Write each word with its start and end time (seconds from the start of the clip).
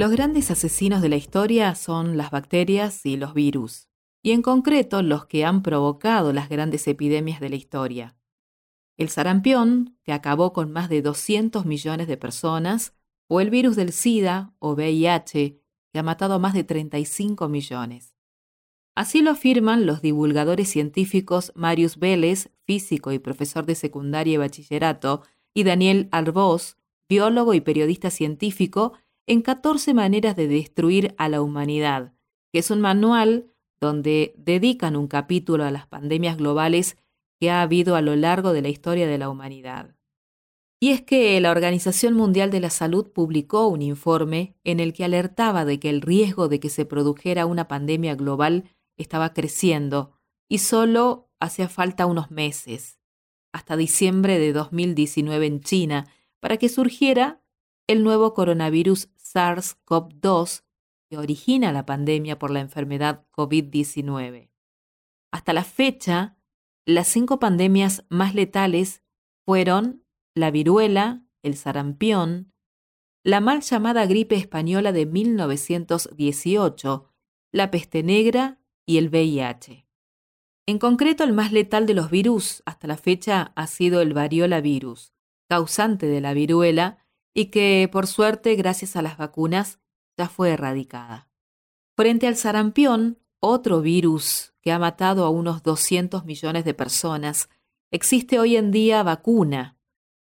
Los 0.00 0.12
grandes 0.12 0.50
asesinos 0.50 1.02
de 1.02 1.10
la 1.10 1.16
historia 1.16 1.74
son 1.74 2.16
las 2.16 2.30
bacterias 2.30 3.04
y 3.04 3.18
los 3.18 3.34
virus, 3.34 3.90
y 4.22 4.30
en 4.30 4.40
concreto 4.40 5.02
los 5.02 5.26
que 5.26 5.44
han 5.44 5.62
provocado 5.62 6.32
las 6.32 6.48
grandes 6.48 6.88
epidemias 6.88 7.38
de 7.38 7.50
la 7.50 7.56
historia. 7.56 8.16
El 8.96 9.10
sarampión, 9.10 9.98
que 10.02 10.14
acabó 10.14 10.54
con 10.54 10.72
más 10.72 10.88
de 10.88 11.02
200 11.02 11.66
millones 11.66 12.08
de 12.08 12.16
personas, 12.16 12.94
o 13.28 13.42
el 13.42 13.50
virus 13.50 13.76
del 13.76 13.92
SIDA 13.92 14.54
o 14.58 14.72
VIH, 14.72 15.60
que 15.92 15.98
ha 15.98 16.02
matado 16.02 16.32
a 16.32 16.38
más 16.38 16.54
de 16.54 16.64
35 16.64 17.50
millones. 17.50 18.16
Así 18.94 19.20
lo 19.20 19.32
afirman 19.32 19.84
los 19.84 20.00
divulgadores 20.00 20.70
científicos 20.70 21.52
Marius 21.54 21.98
Vélez, 21.98 22.48
físico 22.64 23.12
y 23.12 23.18
profesor 23.18 23.66
de 23.66 23.74
secundaria 23.74 24.32
y 24.32 24.38
bachillerato, 24.38 25.24
y 25.52 25.64
Daniel 25.64 26.08
Arbós, 26.10 26.78
biólogo 27.06 27.52
y 27.52 27.60
periodista 27.60 28.08
científico, 28.08 28.94
en 29.30 29.42
14 29.42 29.94
maneras 29.94 30.34
de 30.34 30.48
destruir 30.48 31.14
a 31.16 31.28
la 31.28 31.40
humanidad, 31.40 32.14
que 32.52 32.58
es 32.58 32.72
un 32.72 32.80
manual 32.80 33.54
donde 33.80 34.34
dedican 34.36 34.96
un 34.96 35.06
capítulo 35.06 35.64
a 35.64 35.70
las 35.70 35.86
pandemias 35.86 36.36
globales 36.36 36.96
que 37.38 37.48
ha 37.48 37.62
habido 37.62 37.94
a 37.94 38.00
lo 38.00 38.16
largo 38.16 38.52
de 38.52 38.62
la 38.62 38.70
historia 38.70 39.06
de 39.06 39.18
la 39.18 39.30
humanidad. 39.30 39.94
Y 40.80 40.90
es 40.90 41.02
que 41.02 41.40
la 41.40 41.52
Organización 41.52 42.14
Mundial 42.14 42.50
de 42.50 42.58
la 42.58 42.70
Salud 42.70 43.12
publicó 43.12 43.68
un 43.68 43.82
informe 43.82 44.56
en 44.64 44.80
el 44.80 44.92
que 44.92 45.04
alertaba 45.04 45.64
de 45.64 45.78
que 45.78 45.90
el 45.90 46.00
riesgo 46.00 46.48
de 46.48 46.58
que 46.58 46.68
se 46.68 46.84
produjera 46.84 47.46
una 47.46 47.68
pandemia 47.68 48.16
global 48.16 48.64
estaba 48.96 49.32
creciendo 49.32 50.10
y 50.48 50.58
solo 50.58 51.30
hacía 51.38 51.68
falta 51.68 52.06
unos 52.06 52.32
meses, 52.32 52.98
hasta 53.52 53.76
diciembre 53.76 54.40
de 54.40 54.52
2019 54.52 55.46
en 55.46 55.60
China, 55.60 56.08
para 56.40 56.56
que 56.56 56.68
surgiera 56.68 57.40
el 57.90 58.04
nuevo 58.04 58.34
coronavirus 58.34 59.08
SARS-CoV-2 59.16 60.62
que 61.08 61.18
origina 61.18 61.72
la 61.72 61.86
pandemia 61.86 62.38
por 62.38 62.52
la 62.52 62.60
enfermedad 62.60 63.26
COVID-19. 63.32 64.52
Hasta 65.32 65.52
la 65.52 65.64
fecha, 65.64 66.38
las 66.86 67.08
cinco 67.08 67.40
pandemias 67.40 68.04
más 68.08 68.36
letales 68.36 69.02
fueron 69.44 70.04
la 70.36 70.52
viruela, 70.52 71.26
el 71.42 71.56
sarampión, 71.56 72.52
la 73.24 73.40
mal 73.40 73.60
llamada 73.60 74.06
gripe 74.06 74.36
española 74.36 74.92
de 74.92 75.06
1918, 75.06 77.12
la 77.50 77.72
peste 77.72 78.04
negra 78.04 78.60
y 78.86 78.98
el 78.98 79.08
VIH. 79.08 79.88
En 80.66 80.78
concreto, 80.78 81.24
el 81.24 81.32
más 81.32 81.50
letal 81.50 81.86
de 81.86 81.94
los 81.94 82.08
virus 82.08 82.62
hasta 82.66 82.86
la 82.86 82.96
fecha 82.96 83.52
ha 83.56 83.66
sido 83.66 84.00
el 84.00 84.14
variola 84.14 84.60
virus, 84.60 85.12
causante 85.48 86.06
de 86.06 86.20
la 86.20 86.34
viruela 86.34 86.99
y 87.34 87.46
que, 87.46 87.88
por 87.90 88.06
suerte, 88.06 88.54
gracias 88.56 88.96
a 88.96 89.02
las 89.02 89.16
vacunas, 89.16 89.78
ya 90.16 90.28
fue 90.28 90.50
erradicada. 90.50 91.28
Frente 91.96 92.26
al 92.26 92.36
sarampión, 92.36 93.18
otro 93.40 93.80
virus 93.80 94.54
que 94.60 94.72
ha 94.72 94.78
matado 94.78 95.24
a 95.24 95.30
unos 95.30 95.62
200 95.62 96.24
millones 96.24 96.64
de 96.64 96.74
personas, 96.74 97.48
existe 97.90 98.38
hoy 98.38 98.56
en 98.56 98.70
día 98.70 99.02
vacuna. 99.02 99.76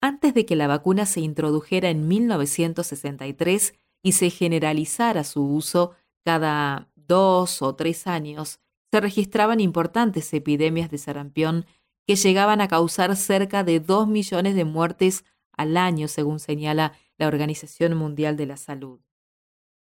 Antes 0.00 0.32
de 0.34 0.46
que 0.46 0.56
la 0.56 0.66
vacuna 0.66 1.06
se 1.06 1.20
introdujera 1.20 1.90
en 1.90 2.08
1963 2.08 3.74
y 4.02 4.12
se 4.12 4.30
generalizara 4.30 5.24
su 5.24 5.44
uso 5.44 5.92
cada 6.24 6.90
dos 6.94 7.62
o 7.62 7.74
tres 7.74 8.06
años, 8.06 8.60
se 8.90 9.00
registraban 9.00 9.60
importantes 9.60 10.32
epidemias 10.32 10.90
de 10.90 10.98
sarampión 10.98 11.66
que 12.06 12.16
llegaban 12.16 12.60
a 12.60 12.68
causar 12.68 13.14
cerca 13.16 13.62
de 13.62 13.78
dos 13.78 14.08
millones 14.08 14.54
de 14.54 14.64
muertes 14.64 15.24
al 15.60 15.76
año, 15.76 16.08
según 16.08 16.40
señala 16.40 16.94
la 17.18 17.28
Organización 17.28 17.94
Mundial 17.96 18.36
de 18.36 18.46
la 18.46 18.56
Salud. 18.56 19.00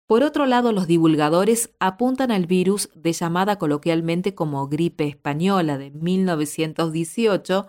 Por 0.07 0.25
otro 0.25 0.45
lado, 0.47 0.73
los 0.73 0.89
divulgadores 0.89 1.71
apuntan 1.79 2.33
al 2.33 2.47
virus 2.47 2.91
de 2.97 3.13
llamada 3.13 3.57
coloquialmente 3.57 4.35
como 4.35 4.67
gripe 4.67 5.07
española 5.07 5.79
de 5.79 5.93
1918, 5.93 7.69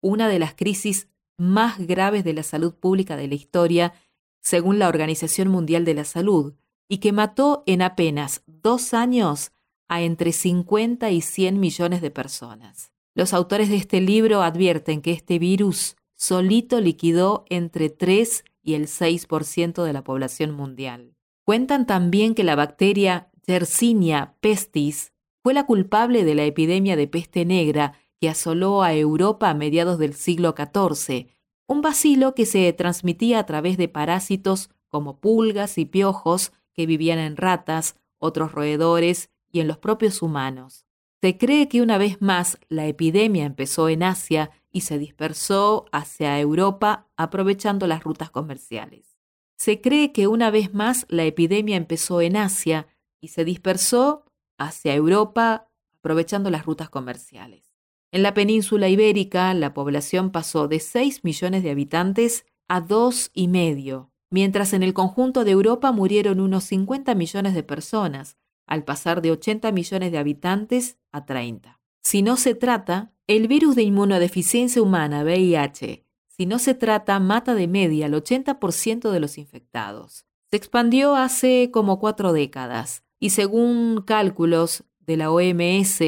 una 0.00 0.28
de 0.28 0.38
las 0.38 0.54
crisis 0.54 1.08
más 1.36 1.84
graves 1.84 2.22
de 2.22 2.34
la 2.34 2.44
salud 2.44 2.74
pública 2.74 3.16
de 3.16 3.26
la 3.26 3.34
historia, 3.34 3.94
según 4.40 4.78
la 4.78 4.88
Organización 4.88 5.48
Mundial 5.48 5.84
de 5.84 5.94
la 5.94 6.04
Salud, 6.04 6.54
y 6.88 6.98
que 6.98 7.10
mató 7.10 7.64
en 7.66 7.82
apenas 7.82 8.44
dos 8.46 8.94
años 8.94 9.50
a 9.88 10.02
entre 10.02 10.30
50 10.30 11.10
y 11.10 11.20
100 11.20 11.58
millones 11.58 12.00
de 12.00 12.12
personas. 12.12 12.92
Los 13.16 13.34
autores 13.34 13.68
de 13.68 13.76
este 13.76 14.00
libro 14.00 14.42
advierten 14.42 15.02
que 15.02 15.10
este 15.10 15.40
virus 15.40 15.96
solito 16.20 16.80
liquidó 16.80 17.46
entre 17.48 17.88
3 17.88 18.44
y 18.62 18.74
el 18.74 18.88
6% 18.88 19.82
de 19.82 19.92
la 19.94 20.04
población 20.04 20.50
mundial. 20.52 21.16
Cuentan 21.44 21.86
también 21.86 22.34
que 22.34 22.44
la 22.44 22.56
bacteria 22.56 23.30
Yersinia 23.46 24.36
pestis 24.40 25.14
fue 25.42 25.54
la 25.54 25.64
culpable 25.64 26.24
de 26.24 26.34
la 26.34 26.44
epidemia 26.44 26.94
de 26.94 27.08
peste 27.08 27.46
negra 27.46 27.94
que 28.20 28.28
asoló 28.28 28.82
a 28.82 28.94
Europa 28.94 29.48
a 29.48 29.54
mediados 29.54 29.98
del 29.98 30.12
siglo 30.12 30.54
XIV, 30.54 31.28
un 31.66 31.80
bacilo 31.80 32.34
que 32.34 32.44
se 32.44 32.70
transmitía 32.74 33.38
a 33.38 33.46
través 33.46 33.78
de 33.78 33.88
parásitos 33.88 34.68
como 34.90 35.20
pulgas 35.20 35.78
y 35.78 35.86
piojos 35.86 36.52
que 36.74 36.84
vivían 36.84 37.18
en 37.18 37.38
ratas, 37.38 37.96
otros 38.18 38.52
roedores 38.52 39.30
y 39.50 39.60
en 39.60 39.68
los 39.68 39.78
propios 39.78 40.20
humanos. 40.20 40.84
Se 41.22 41.38
cree 41.38 41.68
que 41.68 41.80
una 41.80 41.96
vez 41.96 42.20
más 42.20 42.58
la 42.68 42.86
epidemia 42.86 43.46
empezó 43.46 43.88
en 43.88 44.02
Asia 44.02 44.50
y 44.72 44.82
se 44.82 44.98
dispersó 44.98 45.86
hacia 45.92 46.38
Europa 46.38 47.08
aprovechando 47.16 47.86
las 47.86 48.04
rutas 48.04 48.30
comerciales. 48.30 49.18
Se 49.56 49.80
cree 49.80 50.12
que 50.12 50.26
una 50.26 50.50
vez 50.50 50.72
más 50.72 51.06
la 51.08 51.24
epidemia 51.24 51.76
empezó 51.76 52.20
en 52.20 52.36
Asia 52.36 52.86
y 53.20 53.28
se 53.28 53.44
dispersó 53.44 54.24
hacia 54.58 54.94
Europa 54.94 55.68
aprovechando 55.98 56.50
las 56.50 56.64
rutas 56.64 56.88
comerciales. 56.88 57.74
En 58.12 58.22
la 58.22 58.34
península 58.34 58.88
ibérica 58.88 59.52
la 59.54 59.74
población 59.74 60.30
pasó 60.30 60.66
de 60.66 60.80
6 60.80 61.24
millones 61.24 61.62
de 61.62 61.70
habitantes 61.70 62.46
a 62.68 62.80
dos 62.80 63.30
y 63.34 63.48
medio, 63.48 64.10
mientras 64.30 64.72
en 64.72 64.82
el 64.82 64.94
conjunto 64.94 65.44
de 65.44 65.50
Europa 65.50 65.92
murieron 65.92 66.40
unos 66.40 66.64
50 66.64 67.14
millones 67.14 67.54
de 67.54 67.62
personas, 67.62 68.36
al 68.66 68.84
pasar 68.84 69.20
de 69.20 69.32
80 69.32 69.72
millones 69.72 70.12
de 70.12 70.18
habitantes 70.18 70.96
a 71.12 71.26
30. 71.26 71.79
Si 72.02 72.22
no 72.22 72.36
se 72.36 72.54
trata, 72.54 73.12
el 73.26 73.48
virus 73.48 73.76
de 73.76 73.82
inmunodeficiencia 73.82 74.82
humana 74.82 75.22
VIH 75.22 76.04
si 76.40 76.46
no 76.46 76.58
se 76.58 76.72
trata, 76.72 77.20
mata 77.20 77.54
de 77.54 77.68
media 77.68 78.06
al 78.06 78.14
80% 78.14 79.10
de 79.10 79.20
los 79.20 79.36
infectados. 79.36 80.24
Se 80.50 80.56
expandió 80.56 81.14
hace 81.14 81.70
como 81.70 81.98
cuatro 82.00 82.32
décadas 82.32 83.04
y 83.18 83.28
según 83.28 84.00
cálculos 84.06 84.84
de 85.00 85.18
la 85.18 85.30
OMS, 85.30 86.00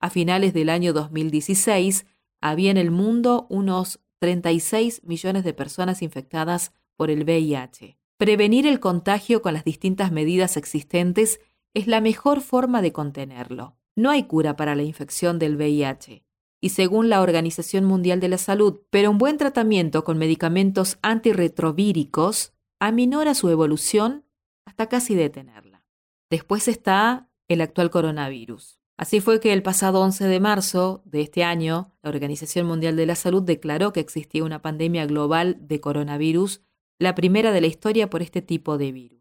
a 0.00 0.10
finales 0.10 0.54
del 0.54 0.70
año 0.70 0.92
2016 0.92 2.04
había 2.40 2.72
en 2.72 2.78
el 2.78 2.90
mundo 2.90 3.46
unos 3.48 4.00
36 4.18 5.02
millones 5.04 5.44
de 5.44 5.54
personas 5.54 6.02
infectadas 6.02 6.72
por 6.96 7.08
el 7.08 7.22
VIH. 7.22 7.96
Prevenir 8.16 8.66
el 8.66 8.80
contagio 8.80 9.40
con 9.40 9.54
las 9.54 9.62
distintas 9.62 10.10
medidas 10.10 10.56
existentes 10.56 11.38
es 11.74 11.86
la 11.86 12.00
mejor 12.00 12.40
forma 12.40 12.82
de 12.82 12.92
contenerlo. 12.92 13.76
No 13.96 14.10
hay 14.10 14.24
cura 14.24 14.56
para 14.56 14.74
la 14.74 14.82
infección 14.82 15.38
del 15.38 15.56
VIH 15.56 16.24
y 16.60 16.68
según 16.70 17.08
la 17.08 17.22
Organización 17.22 17.84
Mundial 17.84 18.20
de 18.20 18.28
la 18.28 18.38
Salud, 18.38 18.80
pero 18.90 19.10
un 19.10 19.18
buen 19.18 19.38
tratamiento 19.38 20.04
con 20.04 20.18
medicamentos 20.18 20.98
antirretrovíricos 21.02 22.52
aminora 22.78 23.34
su 23.34 23.48
evolución 23.48 24.24
hasta 24.66 24.88
casi 24.88 25.14
detenerla. 25.14 25.84
Después 26.30 26.68
está 26.68 27.28
el 27.48 27.60
actual 27.60 27.90
coronavirus. 27.90 28.78
Así 28.96 29.20
fue 29.20 29.40
que 29.40 29.54
el 29.54 29.62
pasado 29.62 30.02
11 30.02 30.26
de 30.26 30.40
marzo 30.40 31.02
de 31.06 31.22
este 31.22 31.42
año, 31.42 31.94
la 32.02 32.10
Organización 32.10 32.66
Mundial 32.66 32.96
de 32.96 33.06
la 33.06 33.14
Salud 33.14 33.42
declaró 33.42 33.94
que 33.94 34.00
existía 34.00 34.44
una 34.44 34.60
pandemia 34.60 35.06
global 35.06 35.56
de 35.60 35.80
coronavirus, 35.80 36.60
la 36.98 37.14
primera 37.14 37.50
de 37.50 37.62
la 37.62 37.66
historia 37.66 38.10
por 38.10 38.20
este 38.20 38.42
tipo 38.42 38.76
de 38.76 38.92
virus. 38.92 39.20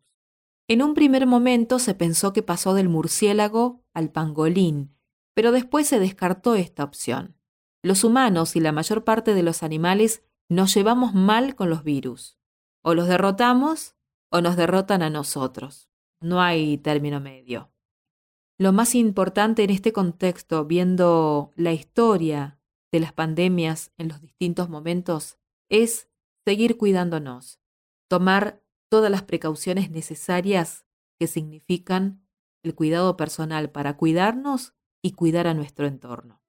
En 0.67 0.83
un 0.83 0.93
primer 0.93 1.25
momento 1.25 1.79
se 1.79 1.95
pensó 1.95 2.33
que 2.33 2.43
pasó 2.43 2.73
del 2.73 2.89
murciélago 2.89 3.81
al 3.99 4.11
pangolín, 4.11 4.95
pero 5.33 5.51
después 5.51 5.87
se 5.87 5.99
descartó 5.99 6.55
esta 6.55 6.83
opción. 6.83 7.35
Los 7.83 8.03
humanos 8.03 8.55
y 8.55 8.59
la 8.59 8.71
mayor 8.71 9.03
parte 9.03 9.33
de 9.33 9.43
los 9.43 9.63
animales 9.63 10.23
nos 10.49 10.73
llevamos 10.73 11.13
mal 11.13 11.55
con 11.55 11.69
los 11.69 11.83
virus. 11.83 12.37
O 12.81 12.93
los 12.93 13.07
derrotamos 13.07 13.95
o 14.31 14.41
nos 14.41 14.57
derrotan 14.57 15.01
a 15.01 15.09
nosotros. 15.09 15.89
No 16.19 16.41
hay 16.41 16.77
término 16.77 17.19
medio. 17.19 17.71
Lo 18.57 18.73
más 18.73 18.95
importante 18.95 19.63
en 19.63 19.69
este 19.69 19.93
contexto, 19.93 20.65
viendo 20.65 21.51
la 21.55 21.71
historia 21.71 22.59
de 22.91 22.99
las 22.99 23.13
pandemias 23.13 23.93
en 23.97 24.09
los 24.09 24.19
distintos 24.19 24.67
momentos, 24.69 25.37
es 25.69 26.09
seguir 26.45 26.77
cuidándonos, 26.77 27.61
tomar 28.09 28.61
todas 28.89 29.11
las 29.11 29.23
precauciones 29.23 29.91
necesarias 29.91 30.85
que 31.17 31.27
significan 31.27 32.25
el 32.63 32.75
cuidado 32.75 33.17
personal 33.17 33.71
para 33.71 33.95
cuidarnos 33.97 34.73
y 35.01 35.13
cuidar 35.13 35.47
a 35.47 35.53
nuestro 35.53 35.87
entorno. 35.87 36.41